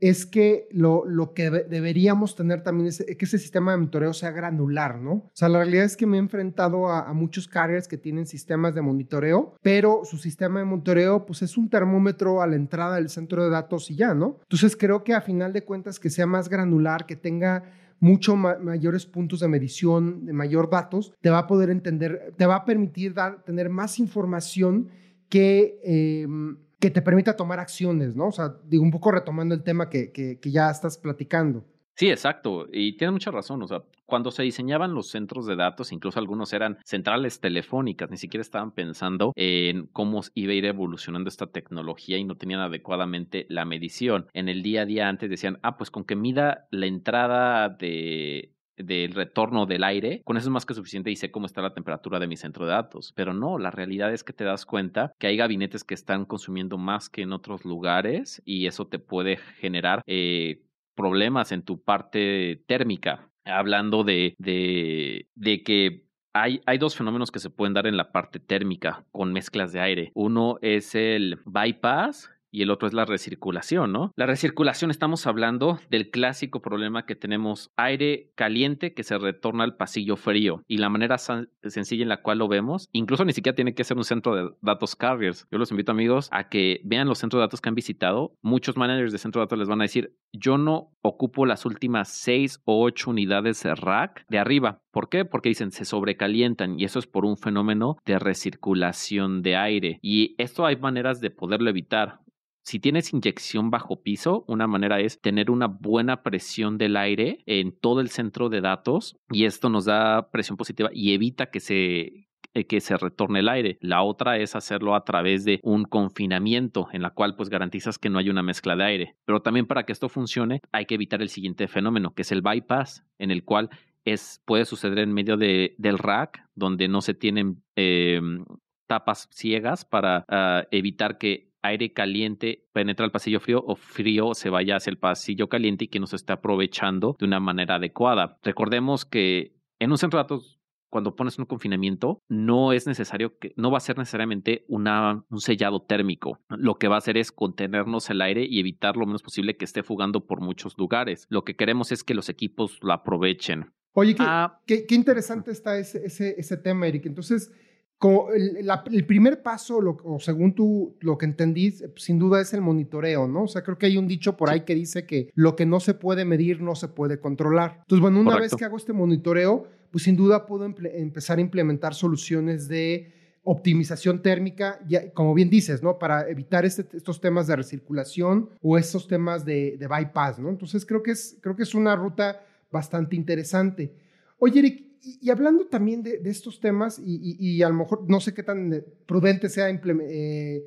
[0.00, 4.32] es que lo, lo que deberíamos tener también es que ese sistema de monitoreo sea
[4.32, 5.12] granular, ¿no?
[5.12, 8.26] O sea, la realidad es que me he enfrentado a, a, muchos carriers que tienen
[8.26, 12.96] sistemas de monitoreo, pero su sistema de monitoreo pues es un termómetro a la entrada
[12.96, 14.40] del centro de datos y ya, ¿no?
[14.42, 17.62] Entonces creo que a final de cuentas que sea más granular, que tenga
[18.00, 22.56] mucho mayores puntos de medición, de mayor datos, te va a poder entender, te va
[22.56, 24.88] a permitir dar, tener más información
[25.28, 28.28] que, em, que te permita tomar acciones, ¿no?
[28.28, 31.64] O sea, digo, un poco retomando el tema que, que, que ya estás platicando.
[31.96, 32.66] Sí, exacto.
[32.72, 33.62] Y tiene mucha razón.
[33.62, 38.16] O sea, cuando se diseñaban los centros de datos, incluso algunos eran centrales telefónicas, ni
[38.16, 43.46] siquiera estaban pensando en cómo iba a ir evolucionando esta tecnología y no tenían adecuadamente
[43.48, 44.26] la medición.
[44.32, 48.50] En el día a día antes decían, ah, pues con que mida la entrada de
[48.76, 51.74] del retorno del aire, con eso es más que suficiente y sé cómo está la
[51.74, 53.12] temperatura de mi centro de datos.
[53.14, 56.76] Pero no, la realidad es que te das cuenta que hay gabinetes que están consumiendo
[56.76, 60.62] más que en otros lugares y eso te puede generar eh,
[60.94, 63.30] problemas en tu parte térmica.
[63.44, 68.40] Hablando de, de, que hay, hay, dos fenómenos que se pueden dar en la parte
[68.40, 70.12] térmica con mezclas de aire.
[70.14, 74.12] Uno es el bypass, y el otro es la recirculación, ¿no?
[74.16, 79.76] La recirculación estamos hablando del clásico problema que tenemos aire caliente que se retorna al
[79.76, 83.74] pasillo frío y la manera sencilla en la cual lo vemos, incluso ni siquiera tiene
[83.74, 85.48] que ser un centro de datos carriers.
[85.50, 88.36] Yo los invito amigos a que vean los centros de datos que han visitado.
[88.40, 92.08] Muchos managers de centro de datos les van a decir, yo no ocupo las últimas
[92.08, 94.78] seis o ocho unidades de rack de arriba.
[94.92, 95.24] ¿Por qué?
[95.24, 99.98] Porque dicen se sobrecalientan y eso es por un fenómeno de recirculación de aire.
[100.02, 102.20] Y esto hay maneras de poderlo evitar.
[102.64, 107.78] Si tienes inyección bajo piso, una manera es tener una buena presión del aire en
[107.78, 112.24] todo el centro de datos y esto nos da presión positiva y evita que se
[112.54, 113.78] eh, que se retorne el aire.
[113.80, 118.08] La otra es hacerlo a través de un confinamiento en la cual pues garantizas que
[118.08, 119.16] no hay una mezcla de aire.
[119.24, 122.42] Pero también para que esto funcione hay que evitar el siguiente fenómeno que es el
[122.42, 123.70] bypass en el cual
[124.04, 128.44] es, puede suceder en medio de, del rack donde no se tienen em,
[128.86, 134.50] tapas ciegas para ah, evitar que aire caliente penetra el pasillo frío o frío se
[134.50, 138.38] vaya hacia el pasillo caliente y que no se esté aprovechando de una manera adecuada.
[138.42, 140.60] Recordemos que en un centro de datos
[140.94, 145.40] cuando pones un confinamiento, no es necesario que, no va a ser necesariamente una, un
[145.40, 146.38] sellado térmico.
[146.50, 149.64] Lo que va a hacer es contenernos el aire y evitar lo menos posible que
[149.64, 151.26] esté fugando por muchos lugares.
[151.30, 153.72] Lo que queremos es que los equipos lo aprovechen.
[153.94, 154.60] Oye, qué, ah.
[154.66, 157.06] qué, interesante está ese, ese, ese tema, Eric.
[157.06, 157.50] Entonces,
[157.98, 163.26] como el, primer paso, o según tú lo que entendí, sin duda es el monitoreo,
[163.26, 163.44] ¿no?
[163.44, 165.80] O sea, creo que hay un dicho por ahí que dice que lo que no
[165.80, 167.78] se puede medir no se puede controlar.
[167.82, 171.94] Entonces, bueno, una vez que hago este monitoreo, pues sin duda puedo empezar a implementar
[171.94, 173.12] soluciones de
[173.44, 175.98] optimización térmica, ya, como bien dices, ¿no?
[175.98, 180.48] Para evitar este, estos temas de recirculación o estos temas de, de, bypass, ¿no?
[180.48, 183.94] Entonces creo que, es, creo que es una ruta bastante interesante.
[184.38, 188.42] Oye, Eric, y, hablando también de, estos temas, y, a lo mejor no sé qué
[188.42, 190.64] tan prudente sea eh,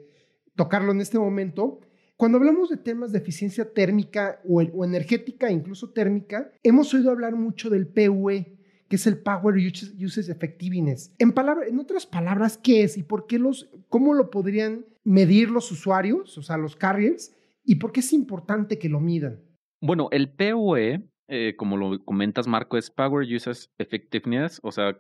[0.56, 1.80] tocarlo en este momento,
[2.15, 7.36] cuando hablamos de temas de eficiencia térmica o, o, energética, incluso térmica, hemos oído hablar
[7.36, 8.58] mucho del PUE,
[8.89, 11.13] que es el Power Usage Effectiveness.
[11.19, 11.34] En,
[11.67, 16.38] en otras palabras, ¿qué es y por qué los, cómo lo podrían medir los usuarios,
[16.38, 19.41] o sea, los carriers, y por qué es importante que lo midan?
[19.82, 24.98] Bueno, el PUE, eh, como lo comentas, Marco, es Power Usage Effectiveness, o sea,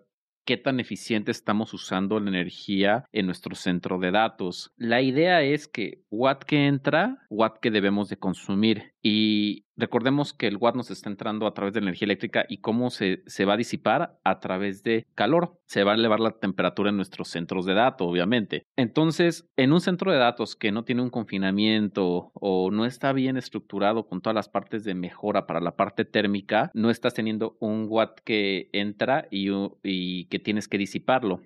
[0.47, 4.71] qué tan eficiente estamos usando la energía en nuestro centro de datos.
[4.77, 8.93] La idea es que watt que entra, watt que debemos de consumir.
[9.09, 12.89] Y recordemos que el watt nos está entrando a través de energía eléctrica y cómo
[12.89, 15.61] se, se va a disipar a través de calor.
[15.65, 18.65] Se va a elevar la temperatura en nuestros centros de datos, obviamente.
[18.75, 23.37] Entonces, en un centro de datos que no tiene un confinamiento o no está bien
[23.37, 27.85] estructurado con todas las partes de mejora para la parte térmica, no estás teniendo un
[27.87, 29.47] watt que entra y,
[29.83, 31.39] y que tienes que disiparlo.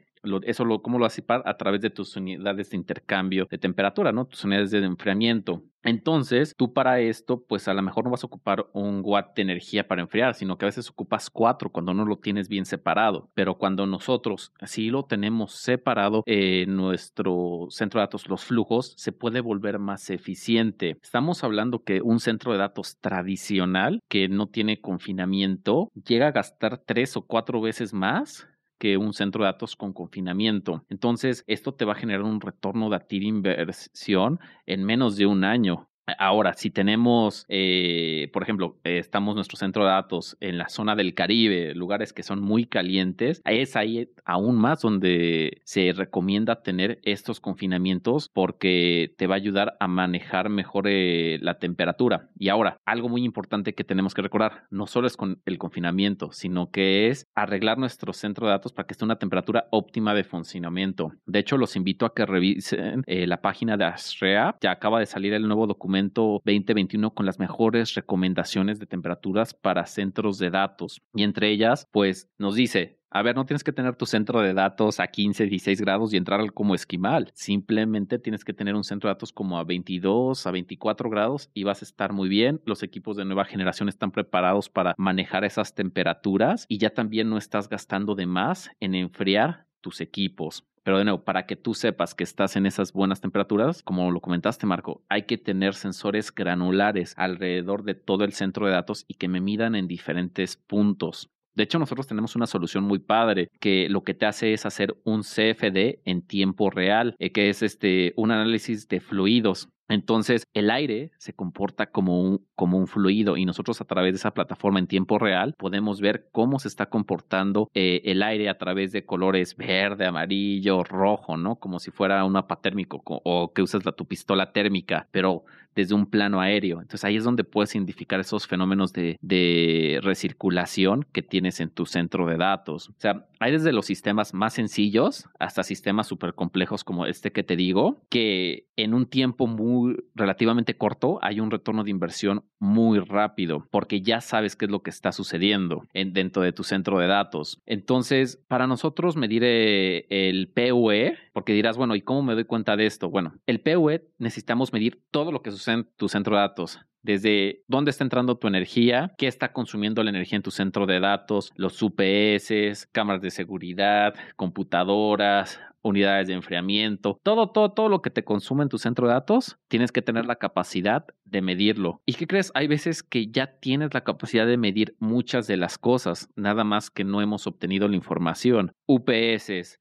[0.43, 4.25] Eso lo, ¿cómo lo vas a través de tus unidades de intercambio de temperatura, ¿no?
[4.25, 5.63] Tus unidades de enfriamiento.
[5.83, 9.41] Entonces, tú para esto, pues a lo mejor no vas a ocupar un watt de
[9.41, 13.29] energía para enfriar, sino que a veces ocupas cuatro cuando no lo tienes bien separado.
[13.33, 19.11] Pero cuando nosotros sí lo tenemos separado en nuestro centro de datos, los flujos, se
[19.11, 20.97] puede volver más eficiente.
[21.01, 26.77] Estamos hablando que un centro de datos tradicional que no tiene confinamiento llega a gastar
[26.85, 28.47] tres o cuatro veces más
[28.81, 30.83] que un centro de datos con confinamiento.
[30.89, 35.90] Entonces, esto te va a generar un retorno de inversión en menos de un año.
[36.17, 41.13] Ahora, si tenemos, eh, por ejemplo, estamos nuestro centro de datos en la zona del
[41.13, 47.39] Caribe, lugares que son muy calientes, es ahí aún más donde se recomienda tener estos
[47.39, 52.29] confinamientos porque te va a ayudar a manejar mejor eh, la temperatura.
[52.37, 56.31] Y ahora, algo muy importante que tenemos que recordar, no solo es con el confinamiento,
[56.31, 60.23] sino que es arreglar nuestro centro de datos para que esté una temperatura óptima de
[60.23, 61.11] funcionamiento.
[61.25, 65.05] De hecho, los invito a que revisen eh, la página de Astrea, ya acaba de
[65.05, 71.01] salir el nuevo documento 2021 con las mejores recomendaciones de temperaturas para centros de datos.
[71.13, 74.53] Y entre ellas, pues nos dice, a ver, no tienes que tener tu centro de
[74.53, 77.29] datos a 15, 16 grados y entrar como esquimal.
[77.35, 81.63] Simplemente tienes que tener un centro de datos como a 22, a 24 grados y
[81.63, 82.61] vas a estar muy bien.
[82.65, 87.37] Los equipos de nueva generación están preparados para manejar esas temperaturas y ya también no
[87.37, 90.65] estás gastando de más en enfriar tus equipos.
[90.83, 94.19] Pero de nuevo, para que tú sepas que estás en esas buenas temperaturas, como lo
[94.19, 99.15] comentaste, Marco, hay que tener sensores granulares alrededor de todo el centro de datos y
[99.15, 101.29] que me midan en diferentes puntos.
[101.53, 104.95] De hecho, nosotros tenemos una solución muy padre que lo que te hace es hacer
[105.03, 109.69] un CFD en tiempo real, eh, que es este un análisis de fluidos.
[109.89, 114.17] Entonces, el aire se comporta como un, como un fluido y nosotros a través de
[114.17, 118.57] esa plataforma en tiempo real podemos ver cómo se está comportando eh, el aire a
[118.57, 121.57] través de colores verde, amarillo, rojo, ¿no?
[121.57, 125.43] Como si fuera un mapa térmico o que usas la, tu pistola térmica, pero
[125.75, 126.81] desde un plano aéreo.
[126.81, 131.85] Entonces ahí es donde puedes identificar esos fenómenos de, de recirculación que tienes en tu
[131.85, 132.89] centro de datos.
[132.89, 137.43] O sea, hay desde los sistemas más sencillos hasta sistemas súper complejos como este que
[137.43, 139.70] te digo, que en un tiempo muy
[140.15, 144.81] relativamente corto hay un retorno de inversión muy rápido porque ya sabes qué es lo
[144.81, 147.61] que está sucediendo en, dentro de tu centro de datos.
[147.65, 152.75] Entonces, para nosotros medir eh, el PUE, porque dirás, bueno, ¿y cómo me doy cuenta
[152.75, 153.09] de esto?
[153.09, 157.63] Bueno, el PUE necesitamos medir todo lo que sucede en tu centro de datos desde
[157.67, 161.51] dónde está entrando tu energía, qué está consumiendo la energía en tu centro de datos,
[161.55, 168.23] los UPS, cámaras de seguridad, computadoras, unidades de enfriamiento, todo, todo, todo lo que te
[168.23, 172.01] consume en tu centro de datos, tienes que tener la capacidad de medirlo.
[172.05, 172.51] ¿Y qué crees?
[172.55, 176.89] Hay veces que ya tienes la capacidad de medir muchas de las cosas, nada más
[176.89, 178.73] que no hemos obtenido la información.
[178.87, 179.79] UPS,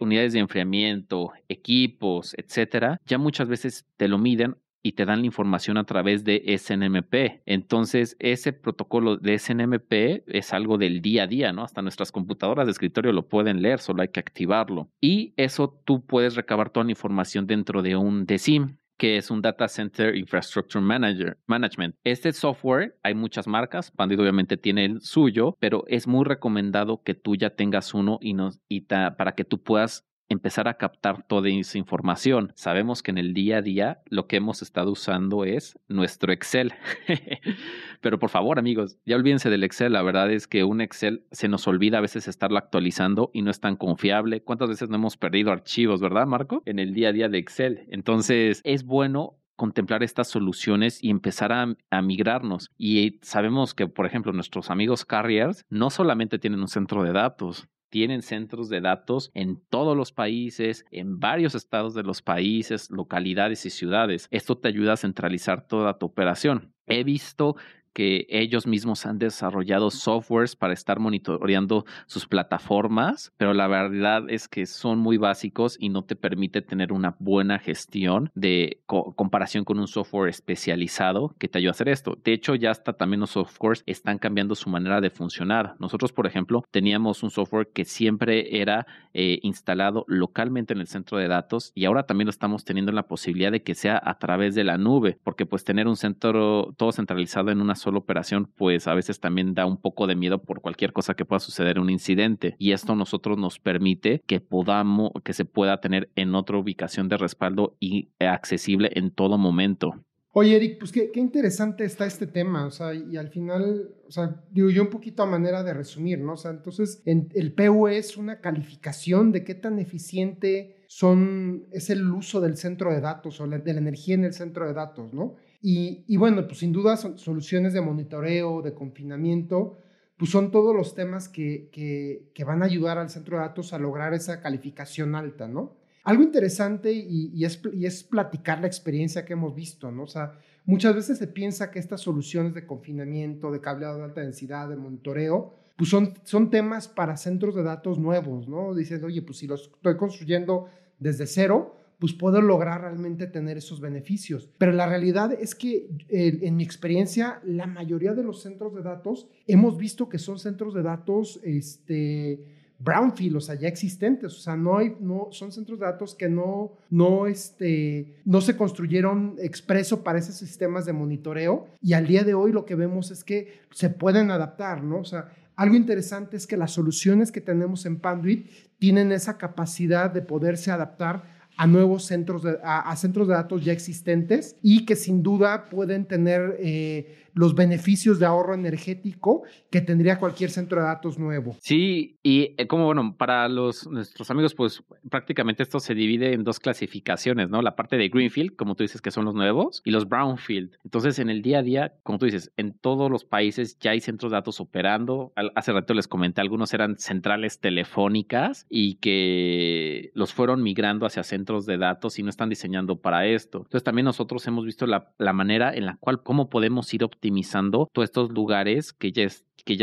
[0.00, 5.26] unidades de enfriamiento, equipos, etcétera, ya muchas veces te lo miden y te dan la
[5.26, 7.42] información a través de SNMP.
[7.46, 11.62] Entonces, ese protocolo de SNMP es algo del día a día, ¿no?
[11.62, 14.90] Hasta nuestras computadoras de escritorio lo pueden leer, solo hay que activarlo.
[15.00, 18.78] Y eso tú puedes recabar toda la información dentro de un DSIM.
[18.98, 21.94] que es un Data Center Infrastructure Manager, Management.
[22.02, 27.14] Este software, hay muchas marcas, Pandit obviamente tiene el suyo, pero es muy recomendado que
[27.14, 31.48] tú ya tengas uno y, nos, y para que tú puedas empezar a captar toda
[31.48, 32.52] esa información.
[32.54, 36.72] Sabemos que en el día a día lo que hemos estado usando es nuestro Excel.
[38.00, 39.92] Pero por favor, amigos, ya olvídense del Excel.
[39.92, 43.50] La verdad es que un Excel se nos olvida a veces estarlo actualizando y no
[43.50, 44.42] es tan confiable.
[44.42, 46.62] ¿Cuántas veces no hemos perdido archivos, verdad, Marco?
[46.66, 47.86] En el día a día de Excel.
[47.88, 52.70] Entonces, es bueno contemplar estas soluciones y empezar a, a, migrarnos.
[52.78, 57.68] Y sabemos que, por ejemplo, nuestros amigos carriers no solamente tienen un centro de datos,
[57.90, 63.66] tienen centros de datos en todos los países, en varios estados de los países, localidades
[63.66, 64.28] y ciudades.
[64.30, 66.72] Esto te ayuda a centralizar toda tu operación.
[66.86, 67.56] He visto
[67.92, 74.48] que ellos mismos han desarrollado softwares para estar monitoreando sus plataformas, pero la verdad es
[74.48, 79.78] que son muy básicos y no te permite tener una buena gestión de comparación con
[79.78, 82.16] un software especializado que te ayude a hacer esto.
[82.22, 85.74] De hecho, ya hasta también los softwares están cambiando su manera de funcionar.
[85.78, 91.18] Nosotros, por ejemplo, teníamos un software que siempre era eh, instalado localmente en el centro
[91.18, 94.54] de datos y ahora también lo estamos teniendo la posibilidad de que sea a través
[94.54, 98.86] de la nube, porque pues tener un centro todo centralizado en una sola operación, pues
[98.86, 101.88] a veces también da un poco de miedo por cualquier cosa que pueda suceder un
[101.88, 102.54] incidente.
[102.58, 107.08] Y esto a nosotros nos permite que podamos, que se pueda tener en otra ubicación
[107.08, 109.94] de respaldo y accesible en todo momento.
[110.32, 114.44] Oye, Eric, pues qué, interesante está este tema, o sea, y al final, o sea,
[114.50, 116.34] digo yo un poquito a manera de resumir, ¿no?
[116.34, 122.10] O sea, entonces el PU es una calificación de qué tan eficiente son, es el
[122.10, 125.36] uso del centro de datos o de la energía en el centro de datos, ¿no?
[125.60, 129.78] Y, bueno, pues sin duda son soluciones de monitoreo, de confinamiento,
[130.16, 133.78] pues son todos los temas que, que, van a ayudar al centro de datos a
[133.78, 135.76] lograr esa calificación alta, ¿no?
[136.04, 140.04] Algo interesante y, es, y, es, platicar la experiencia que hemos visto, ¿no?
[140.04, 144.20] O sea, muchas veces se piensa que estas soluciones de confinamiento, de cableado de alta
[144.20, 148.74] densidad, de monitoreo, pues son, son temas para centros de datos nuevos, ¿no?
[148.74, 150.66] Dicen, oye, pues si los estoy construyendo
[150.98, 154.48] desde cero, pues puedo lograr realmente tener esos beneficios.
[154.58, 159.28] Pero la realidad es que en mi experiencia, la mayoría de los centros de datos
[159.46, 164.56] hemos visto que son centros de datos, este, brownfield, o sea, ya existentes, o sea,
[164.56, 170.04] no hay, no, son centros de datos que no, no, este, no se construyeron expreso
[170.04, 173.62] para esos sistemas de monitoreo y al día de hoy lo que vemos es que
[173.72, 175.00] se pueden adaptar, ¿no?
[175.00, 180.08] O sea, algo interesante es que las soluciones que tenemos en Panduit tienen esa capacidad
[180.08, 184.94] de poderse adaptar a nuevos centros de, a, centros de datos ya existentes y que
[184.94, 190.88] sin duda pueden tener eh, los beneficios de ahorro energético que tendría cualquier centro de
[190.88, 191.56] datos nuevo.
[191.60, 196.42] Sí, y eh, como bueno, para los nuestros amigos, pues prácticamente esto se divide en
[196.42, 197.62] dos clasificaciones, ¿no?
[197.62, 200.78] La parte de Greenfield, como tú dices, que son los nuevos, y los Brownfield.
[200.82, 204.00] Entonces, en el día a día, como tú dices, en todos los países ya hay
[204.00, 205.32] centros de datos operando.
[205.54, 211.66] Hace rato les comenté, algunos eran centrales telefónicas y que los fueron migrando hacia centros
[211.66, 213.58] de datos y no están diseñando para esto.
[213.58, 217.27] Entonces, también nosotros hemos visto la, la manera en la cual, cómo podemos ir optimizando
[217.28, 219.28] optimizando todos estos lugares que ya,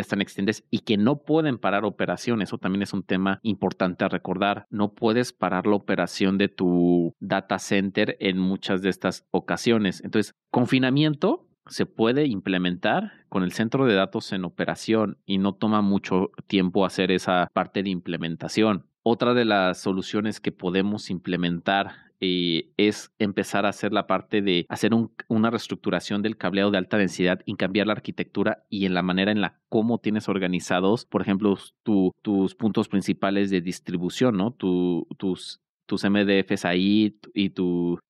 [0.01, 2.49] están extendidos y que no pueden parar operaciones.
[2.49, 4.65] Eso también es un tema importante a recordar.
[4.71, 10.03] No puedes parar la operación de tu data center en muchas de estas ocasiones.
[10.03, 15.81] Entonces, confinamiento se puede implementar con el centro de datos en operación y no toma
[15.81, 18.87] mucho tiempo hacer esa parte de implementación.
[19.03, 24.65] Otra de las soluciones que podemos implementar eh, es empezar a hacer la parte de
[24.67, 24.91] hacer
[25.27, 29.31] una reestructuración del cableado de alta densidad y cambiar la arquitectura y en la manera
[29.31, 35.59] en la cómo tienes organizados, por ejemplo, tus puntos principales de distribución, tus
[35.89, 37.53] MDFs ahí y,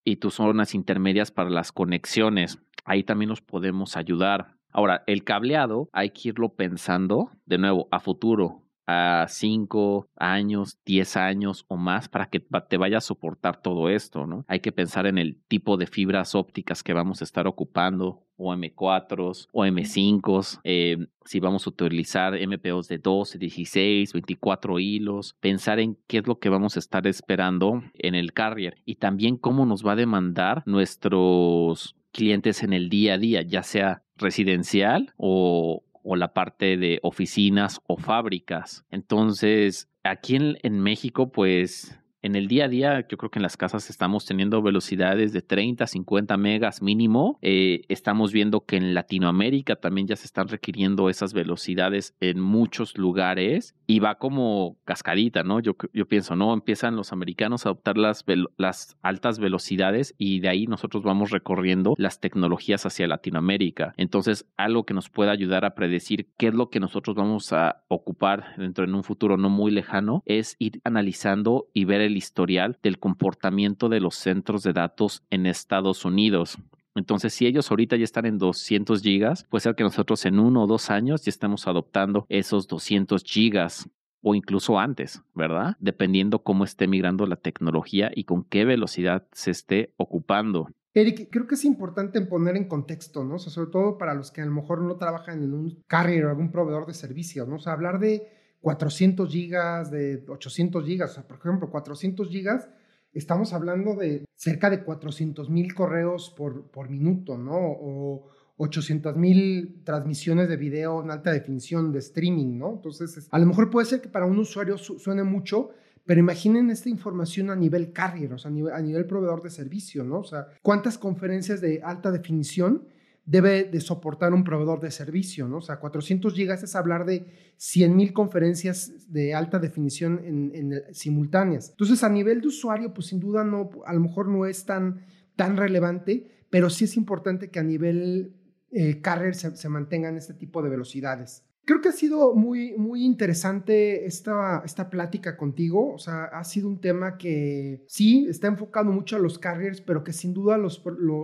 [0.06, 2.60] y tus zonas intermedias para las conexiones.
[2.86, 4.56] Ahí también nos podemos ayudar.
[4.72, 11.18] Ahora, el cableado hay que irlo pensando de nuevo a futuro a 5 años, 10
[11.18, 14.46] años o más para que te vaya a soportar todo esto, ¿no?
[14.48, 18.54] Hay que pensar en el tipo de fibras ópticas que vamos a estar ocupando, o
[18.54, 25.80] M4s o M5s, eh, si vamos a utilizar MPOs de 12, 16, 24 hilos, pensar
[25.80, 29.66] en qué es lo que vamos a estar esperando en el carrier y también cómo
[29.66, 35.84] nos va a demandar nuestros clientes en el día a día, ya sea residencial o,
[36.06, 38.86] o la parte de oficinas o fábricas.
[38.92, 43.56] Entonces, aquí en, México, pues en el día a día, yo creo que en las
[43.56, 47.38] casas estamos teniendo velocidades de 30, 50 megas mínimo.
[47.44, 52.98] Eh, estamos viendo que en Latinoamérica también ya se están requiriendo esas velocidades en muchos
[52.98, 55.60] lugares y va como cascadita, ¿no?
[55.60, 56.52] Yo, yo pienso, ¿no?
[56.52, 58.26] Empiezan los americanos a adoptar las,
[58.58, 63.94] las altas velocidades y de ahí nosotros vamos recorriendo las tecnologías hacia Latinoamérica.
[63.98, 67.84] Entonces, algo que nos pueda ayudar a predecir qué es lo que nosotros vamos a
[67.88, 72.78] ocupar dentro de un futuro no muy lejano es ir analizando y ver el historial
[72.82, 76.58] del comportamiento de los centros de datos en Estados Unidos.
[76.96, 80.64] Entonces, si ellos ahorita ya están en 200 gigas, puede ser que nosotros en uno
[80.64, 83.90] o dos años ya estemos adoptando esos 200 gigas
[84.22, 85.76] o incluso antes, ¿verdad?
[85.80, 90.70] Dependiendo cómo esté migrando la tecnología y con qué velocidad se esté ocupando.
[90.96, 93.36] Eric, creo que es importante poner en contexto, ¿no?
[93.36, 96.26] O sea, sobre todo para los que a lo mejor no trabajan en un carrier
[96.26, 97.58] o algún proveedor de servicios, ¿no?
[97.58, 98.24] O sea, hablar de
[98.66, 102.68] 400 gigas, de 800 gigas, o sea, por ejemplo, 400 gigas,
[103.14, 107.54] estamos hablando de cerca de 400 mil correos por, por minuto, ¿no?
[107.56, 112.72] O 800 mil transmisiones de video en alta definición de streaming, ¿no?
[112.72, 115.70] Entonces, a lo mejor puede ser que para un usuario suene mucho,
[116.04, 120.22] pero imaginen esta información a nivel carrier, o sea, a nivel, proveedor de servicio, ¿no?
[120.22, 122.88] O sea, ¿cuántas conferencias de alta definición
[123.26, 125.58] debe de soportar un proveedor de servicio, ¿no?
[125.58, 127.26] O sea, 400 gigas es hablar de
[127.58, 131.72] 100 mil conferencias de alta definición en, simultáneas.
[131.72, 135.06] Entonces, a nivel de usuario, pues sin duda no, a lo mejor no es tan,
[135.36, 138.36] tan relevante, pero sí es importante que a nivel
[138.72, 141.44] eh, carrier se, se mantengan este tipo de velocidades.
[141.66, 145.96] Creo que ha sido muy, muy interesante esta, esta plática contigo.
[145.96, 150.04] O sea, ha sido un tema que sí está enfocado mucho a los carriers, pero
[150.04, 150.84] que sin duda los,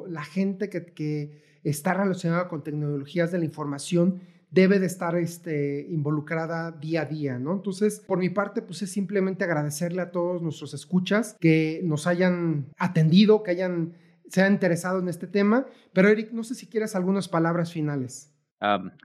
[0.09, 5.87] la gente que, que, está relacionada con tecnologías de la información debe de estar este,
[5.89, 7.53] involucrada día a día, ¿no?
[7.53, 12.67] Entonces, por mi parte, pues es simplemente agradecerle a todos nuestros escuchas que nos hayan
[12.77, 13.93] atendido, que hayan,
[14.27, 15.65] se hayan interesado en este tema.
[15.93, 18.31] Pero Eric, no sé si quieres algunas palabras finales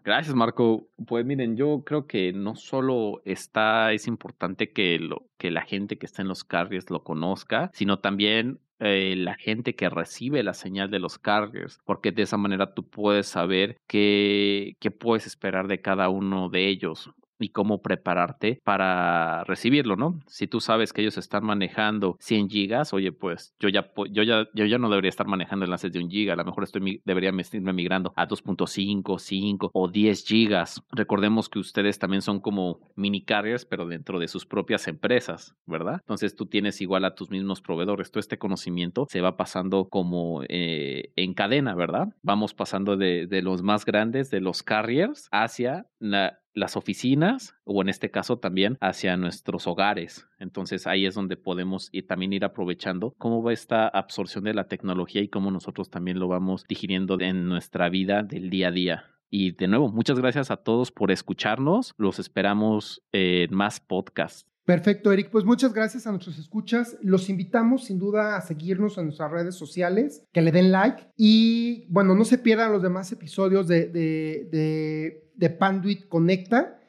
[0.05, 0.89] gracias, Marco.
[1.07, 5.99] Pues miren, yo creo que no solo está, es importante que, lo, que la gente
[5.99, 10.55] que está en los carriers lo conozca, sino también eh, la gente que recibe la
[10.55, 15.69] señal de los carriers, porque de esa manera tú puedes saber qué, qué puedes esperar
[15.69, 20.19] de cada uno de ellos y cómo prepararte para recibirlo, ¿no?
[20.27, 24.47] Si tú sabes que ellos están manejando 100 gigas, oye, pues yo ya, yo ya,
[24.55, 27.33] yo ya no debería estar manejando enlaces de un giga, a lo mejor estoy, debería
[27.53, 30.83] irme migrando a 2.5, 5 o 10 gigas.
[30.91, 35.97] Recordemos que ustedes también son como mini carriers, pero dentro de sus propias empresas, ¿verdad?
[36.01, 38.11] Entonces tú tienes igual a tus mismos proveedores.
[38.11, 42.09] Todo este conocimiento se va pasando como eh, en cadena, ¿verdad?
[42.23, 47.83] Vamos pasando de, de los más grandes, de los carriers, hacia la, las oficinas o
[47.83, 50.27] en este caso también hacia nuestros hogares.
[50.39, 54.67] Entonces ahí es donde podemos ir, también ir aprovechando cómo va esta absorción de la
[54.67, 59.05] tecnología y cómo nosotros también lo vamos digiriendo en nuestra vida del día a día.
[59.29, 61.93] Y de nuevo, muchas gracias a todos por escucharnos.
[61.99, 64.47] Los esperamos en más podcasts.
[64.67, 65.31] Perfecto, Eric.
[65.31, 66.99] Pues muchas gracias a nuestros escuchas.
[67.01, 71.87] Los invitamos sin duda a seguirnos en nuestras redes sociales, que le den like y
[71.89, 76.81] bueno, no se pierdan los demás episodios de, de, de, Panduit Conecta